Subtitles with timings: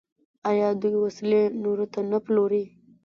[0.49, 2.63] آیا دوی وسلې نورو ته نه پلوري؟